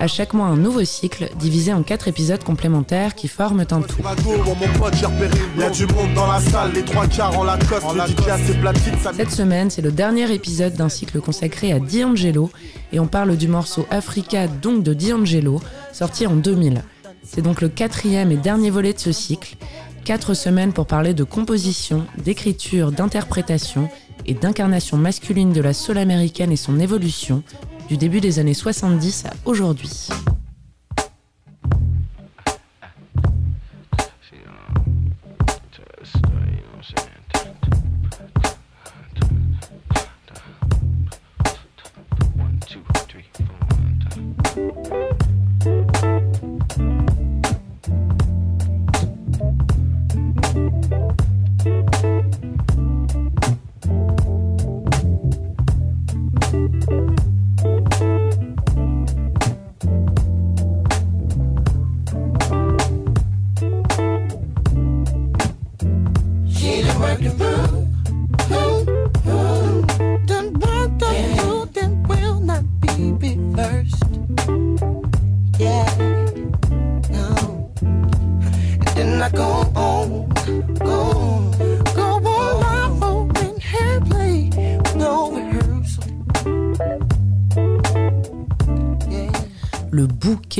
[0.00, 4.00] À chaque mois, un nouveau cycle, divisé en quatre épisodes complémentaires qui forment un tout.
[9.16, 12.48] Cette semaine, c'est le dernier épisode d'un cycle consacré à D'Angelo,
[12.92, 15.60] et on parle du morceau Africa, donc de D'Angelo,
[15.92, 16.84] sorti en 2000.
[17.24, 19.56] C'est donc le quatrième et dernier volet de ce cycle.
[20.04, 23.88] Quatre semaines pour parler de composition, d'écriture, d'interprétation
[24.26, 27.42] et d'incarnation masculine de la soul américaine et son évolution,
[27.88, 30.08] du début des années 70 à aujourd'hui.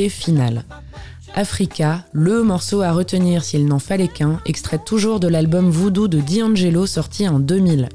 [0.08, 0.64] Final.
[1.34, 6.20] Africa, le morceau à retenir s'il n'en fallait qu'un, extrait toujours de l'album Voodoo de
[6.20, 7.88] D'Angelo sorti en 2000.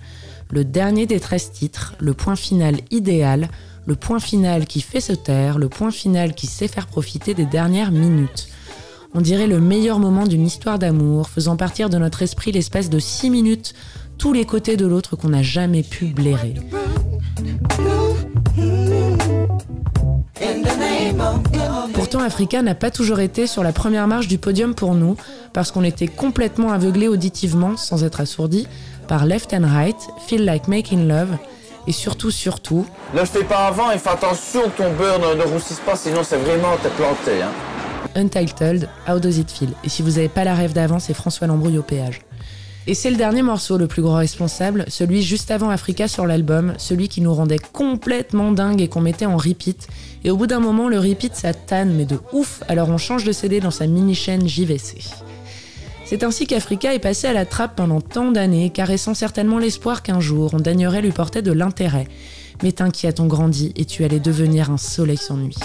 [0.51, 3.49] Le dernier des 13 titres, le point final idéal,
[3.85, 7.45] le point final qui fait se taire, le point final qui sait faire profiter des
[7.45, 8.49] dernières minutes.
[9.13, 12.99] On dirait le meilleur moment d'une histoire d'amour, faisant partir de notre esprit l'espace de
[12.99, 13.73] 6 minutes
[14.17, 16.55] tous les côtés de l'autre qu'on n'a jamais pu blairer.
[21.93, 25.15] Pourtant, Africa n'a pas toujours été sur la première marche du podium pour nous,
[25.53, 28.67] parce qu'on était complètement aveuglés auditivement, sans être assourdis,
[29.07, 31.37] par Left and Right, Feel Like Making Love,
[31.87, 32.85] et surtout, surtout.
[33.13, 36.37] Ne fais pas avant et fais attention que ton beurre ne, roussisse pas, sinon c'est
[36.37, 37.41] vraiment t'es planté.
[37.41, 37.51] Hein.
[38.15, 39.69] Untitled, How Does It Feel?
[39.83, 42.21] Et si vous n'avez pas la rêve d'avant, c'est François Lambrouille au péage.
[42.85, 46.73] Et c'est le dernier morceau le plus gros responsable, celui juste avant Africa sur l'album,
[46.77, 49.87] celui qui nous rendait complètement dingue et qu'on mettait en repeat.
[50.25, 51.51] Et au bout d'un moment, le repeat ça
[51.85, 54.97] mais de ouf, alors on change de CD dans sa mini-chaîne JVC.
[56.05, 60.19] C'est ainsi qu'Africa est passé à la trappe pendant tant d'années, caressant certainement l'espoir qu'un
[60.19, 62.07] jour on daignerait lui porter de l'intérêt.
[62.63, 65.57] Mais t'inquiète, on grandit et tu allais devenir un soleil sans nuit.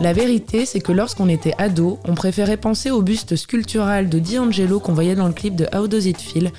[0.00, 4.80] La vérité, c'est que lorsqu'on était ado, on préférait penser au buste sculptural de D'Angelo
[4.80, 6.50] qu'on voyait dans le clip de How Does It Feel,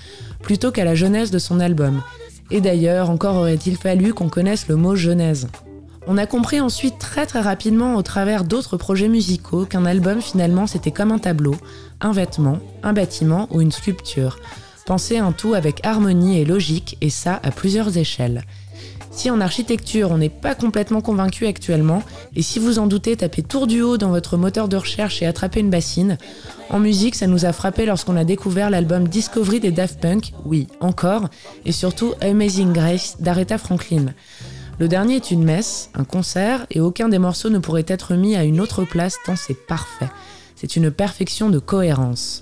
[0.42, 2.02] plutôt qu'à la genèse de son album.
[2.52, 5.50] Et d'ailleurs, encore aurait-il fallu qu'on connaisse le mot genèse.
[6.06, 10.68] On a compris ensuite très très rapidement au travers d'autres projets musicaux qu'un album finalement
[10.68, 11.56] c'était comme un tableau,
[12.02, 14.38] un vêtement, un bâtiment ou une sculpture.
[14.86, 18.44] Penser un tout avec harmonie et logique, et ça à plusieurs échelles.
[19.16, 22.04] Si en architecture on n'est pas complètement convaincu actuellement,
[22.36, 25.28] et si vous en doutez, tapez tour du haut dans votre moteur de recherche et
[25.28, 26.18] attrapez une bassine.
[26.70, 30.68] En musique, ça nous a frappé lorsqu'on a découvert l'album Discovery des Daft Punk, oui,
[30.80, 31.30] encore,
[31.66, 34.14] et surtout Amazing Grace d'Aretha Franklin.
[34.80, 38.36] Le dernier est une messe, un concert, et aucun des morceaux ne pourrait être mis
[38.36, 40.10] à une autre place tant c'est parfait.
[40.56, 42.42] C'est une perfection de cohérence.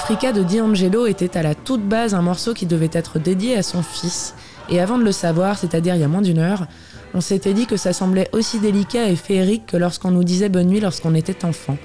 [0.00, 3.64] Africa de D'Angelo était à la toute base un morceau qui devait être dédié à
[3.64, 4.36] son fils,
[4.70, 6.68] et avant de le savoir, c'est-à-dire il y a moins d'une heure,
[7.14, 10.68] on s'était dit que ça semblait aussi délicat et féerique que lorsqu'on nous disait bonne
[10.68, 11.76] nuit lorsqu'on était enfant.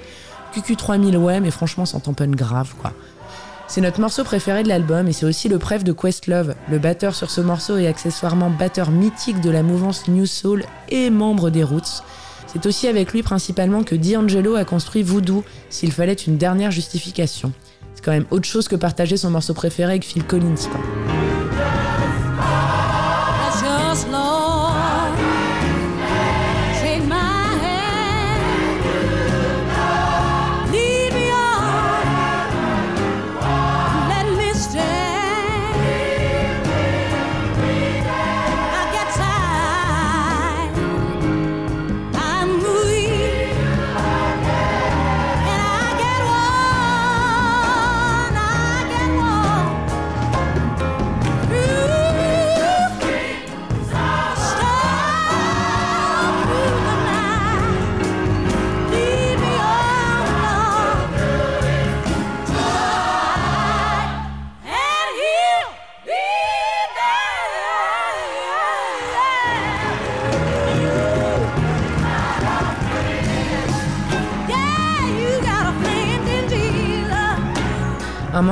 [0.54, 2.92] QQ3000 ouais, mais franchement sans tamponne grave quoi.
[3.66, 6.54] C'est notre morceau préféré de l'album et c'est aussi le préf de Questlove.
[6.70, 11.10] Le batteur sur ce morceau est accessoirement batteur mythique de la mouvance New Soul et
[11.10, 12.04] membre des Roots.
[12.46, 17.52] C'est aussi avec lui principalement que D'Angelo a construit Voodoo, s'il fallait une dernière justification.
[18.04, 20.68] Quand même autre chose que partager son morceau préféré avec Phil Collins.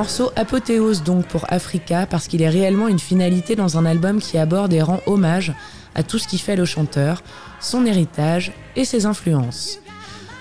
[0.03, 4.37] Morceau apothéose donc pour Africa parce qu'il est réellement une finalité dans un album qui
[4.37, 5.53] aborde et rend hommage
[5.95, 7.23] à tout ce qui fait le chanteur,
[7.61, 9.79] son héritage et ses influences.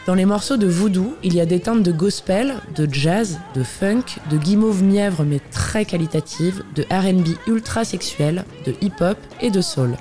[0.08, 3.62] Dans les morceaux de voodoo, il y a des teintes de gospel, de jazz, de
[3.62, 9.62] funk, de guimauve mièvre mais très qualitative, de RB ultra sexuel, de hip-hop et de
[9.62, 9.96] soul.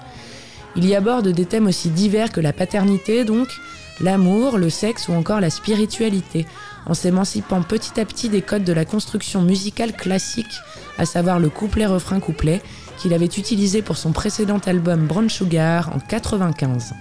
[0.77, 3.49] Il y aborde des thèmes aussi divers que la paternité donc,
[4.01, 6.47] l'amour, le sexe ou encore la spiritualité,
[6.87, 10.61] en s'émancipant petit à petit des codes de la construction musicale classique,
[10.99, 12.63] à savoir le couplet-refrain-couplet,
[12.99, 16.95] qu'il avait utilisé pour son précédent album Brown Sugar en 95.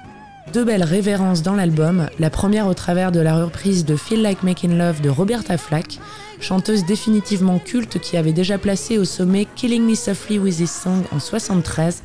[0.54, 4.42] Deux belles révérences dans l'album, la première au travers de la reprise de Feel Like
[4.42, 6.00] Making Love de Roberta Flack,
[6.40, 11.04] chanteuse définitivement culte qui avait déjà placé au sommet Killing Me Softly with This Song
[11.12, 12.02] en 73,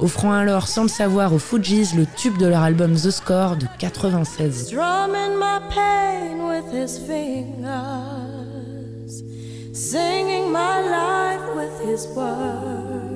[0.00, 3.66] offrant alors sans le savoir aux Fujis le tube de leur album The Score de
[3.78, 4.74] 96.
[9.72, 13.09] Singing my life with his words,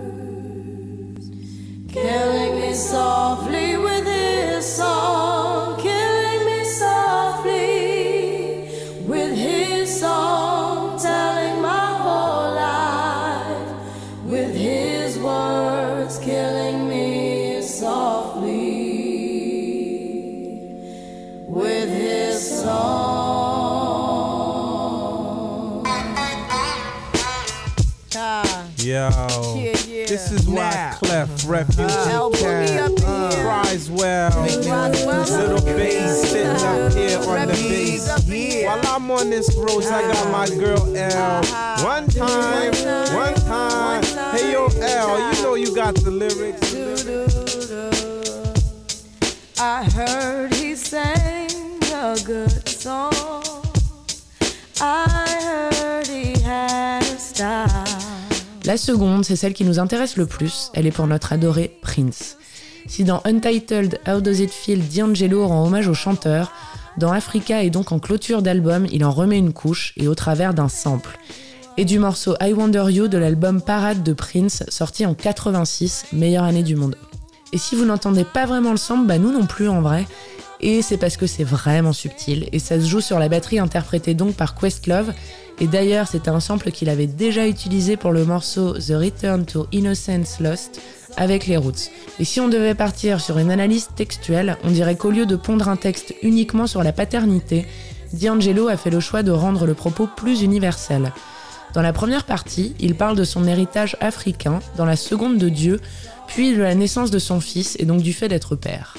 [30.15, 30.97] this is why nah.
[30.99, 34.43] Clef Refuge uh, can uh, cries well.
[34.43, 38.29] Little bass sitting up here on the bass.
[38.29, 38.77] Yeah.
[38.77, 41.39] While I'm on this road, I got my girl L.
[41.41, 41.85] Uh-huh.
[41.85, 42.73] One time,
[43.13, 44.05] one time.
[44.37, 46.75] Hey yo, L, you know you got the lyrics.
[49.59, 51.51] I heard he sang
[51.93, 53.13] a good song.
[54.81, 55.14] I
[58.67, 62.39] La seconde, c'est celle qui nous intéresse le plus, elle est pour notre adoré Prince.
[62.87, 66.51] Si dans Untitled How Does It Feel D'Angelo rend hommage au chanteur,
[66.97, 70.55] dans Africa et donc en clôture d'album, il en remet une couche et au travers
[70.55, 71.19] d'un sample.
[71.77, 76.45] Et du morceau I Wonder You de l'album Parade de Prince, sorti en 86, meilleure
[76.45, 76.97] année du monde.
[77.53, 80.07] Et si vous n'entendez pas vraiment le sample, bah nous non plus en vrai.
[80.61, 84.15] Et c'est parce que c'est vraiment subtil et ça se joue sur la batterie interprétée
[84.15, 85.13] donc par Questlove
[85.61, 89.67] et d'ailleurs, c'était un sample qu'il avait déjà utilisé pour le morceau The Return to
[89.73, 90.81] Innocence Lost
[91.17, 91.91] avec les Roots.
[92.19, 95.69] Et si on devait partir sur une analyse textuelle, on dirait qu'au lieu de pondre
[95.69, 97.67] un texte uniquement sur la paternité,
[98.13, 101.13] D'Angelo a fait le choix de rendre le propos plus universel.
[101.73, 105.81] Dans la première partie, il parle de son héritage africain, dans la seconde de Dieu,
[106.27, 108.97] puis de la naissance de son fils et donc du fait d'être père.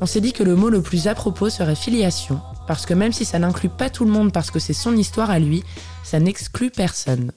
[0.00, 3.12] On s'est dit que le mot le plus à propos serait filiation, parce que même
[3.12, 5.64] si ça n'inclut pas tout le monde parce que c'est son histoire à lui,
[6.04, 7.32] ça n'exclut personne.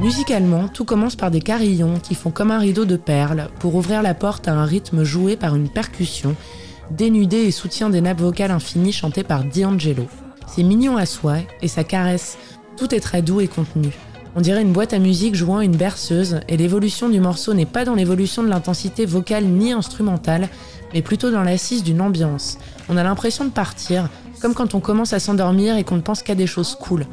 [0.00, 4.02] Musicalement, tout commence par des carillons qui font comme un rideau de perles pour ouvrir
[4.02, 6.34] la porte à un rythme joué par une percussion,
[6.90, 10.06] dénudée et soutien des nappes vocales infinies chantées par D'Angelo.
[10.46, 12.38] C'est mignon à soi et ça caresse.
[12.78, 13.90] Tout est très doux et contenu.
[14.38, 17.84] On dirait une boîte à musique jouant une berceuse et l'évolution du morceau n'est pas
[17.84, 20.48] dans l'évolution de l'intensité vocale ni instrumentale,
[20.94, 22.56] mais plutôt dans l'assise d'une ambiance.
[22.88, 24.08] On a l'impression de partir,
[24.40, 27.04] comme quand on commence à s'endormir et qu'on ne pense qu'à des choses cool.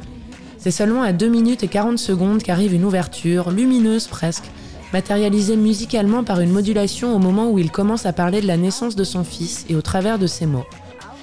[0.56, 4.48] C'est seulement à 2 minutes et 40 secondes qu'arrive une ouverture, lumineuse presque,
[4.92, 8.94] matérialisée musicalement par une modulation au moment où il commence à parler de la naissance
[8.94, 10.66] de son fils et au travers de ses mots.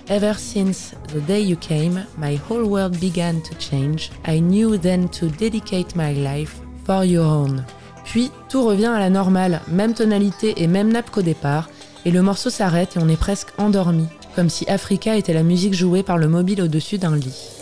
[0.09, 4.11] Ever since the day you came, my whole world began to change.
[4.25, 7.63] I knew then to dedicate my life for your own.
[8.03, 11.69] Puis tout revient à la normale, même tonalité et même nappe qu'au départ,
[12.05, 15.73] et le morceau s'arrête et on est presque endormi, comme si Africa était la musique
[15.73, 17.53] jouée par le mobile au-dessus d'un lit.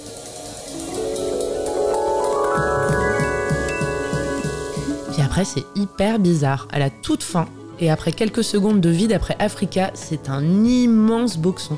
[5.31, 6.67] après, c'est hyper bizarre.
[6.73, 7.47] À la toute fin,
[7.79, 11.77] et après quelques secondes de vide après Africa, c'est un immense boxon.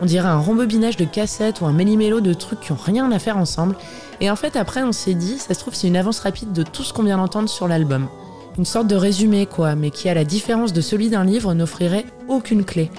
[0.00, 3.18] On dirait un rembobinage de cassettes ou un méli-mélo de trucs qui ont rien à
[3.18, 3.76] faire ensemble.
[4.20, 6.62] Et en fait, après, on s'est dit, ça se trouve, c'est une avance rapide de
[6.62, 8.08] tout ce qu'on vient d'entendre sur l'album.
[8.58, 12.06] Une sorte de résumé, quoi, mais qui, à la différence de celui d'un livre, n'offrirait
[12.28, 12.90] aucune clé.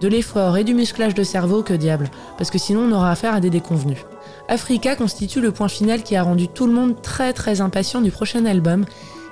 [0.00, 3.34] De l'effort et du musclage de cerveau, que diable, parce que sinon on aura affaire
[3.34, 4.04] à des déconvenus.
[4.48, 8.10] Africa constitue le point final qui a rendu tout le monde très très impatient du
[8.10, 8.84] prochain album,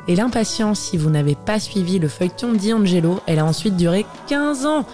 [0.09, 4.67] et l'impatience, si vous n'avez pas suivi le feuilleton d'Angelo, elle a ensuite duré 15
[4.67, 4.85] ans.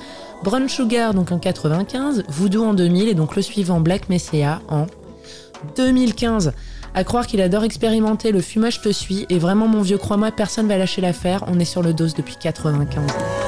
[0.42, 4.86] Brown Sugar donc en 95, Voodoo en 2000 et donc le suivant Black Messiah en
[5.76, 6.52] 2015.
[6.94, 10.68] À croire qu'il adore expérimenter, le fumage te suit et vraiment mon vieux crois-moi, personne
[10.68, 13.47] va lâcher l'affaire, on est sur le dos depuis 95.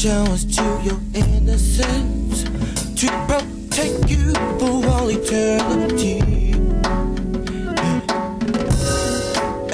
[0.00, 2.44] showers to your innocence
[2.98, 6.20] to protect you for all eternity.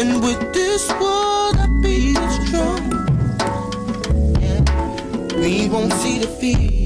[0.00, 2.90] And with this world, I feel strong.
[5.40, 6.85] We won't see defeat.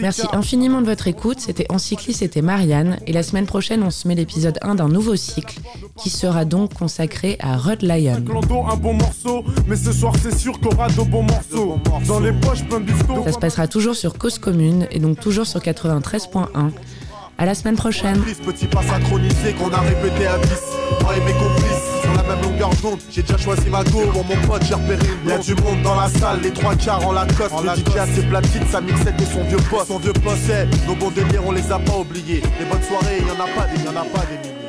[0.00, 1.40] Merci infiniment de votre écoute.
[1.40, 2.98] C'était Encyclis, c'était Marianne.
[3.06, 5.60] Et la semaine prochaine, on se met l'épisode 1 d'un nouveau cycle
[5.96, 8.22] qui sera donc consacré à Rod Lion.
[13.24, 16.70] Ça se passera toujours sur Cause Commune et donc toujours sur 93.1.
[17.38, 18.20] À la semaine prochaine.
[18.44, 20.48] Petit pas synchronisé qu'on a répété à 10.
[22.12, 22.98] Sur la même longueur d'onde.
[23.10, 24.02] J'ai déjà choisi ma go.
[24.12, 27.06] Pour mon pote, j'ai repéré une Y'a du monde dans la salle, les trois quarts
[27.06, 27.52] en Lacoste.
[27.52, 29.88] En le DJ a ses platines, sa mixette et son vieux poste.
[29.88, 30.52] Son vieux poste,
[30.86, 32.42] nos bons délires, on les a pas oubliés.
[32.58, 34.62] Les bonnes soirées, y'en a pas des, y'en a pas des milliers.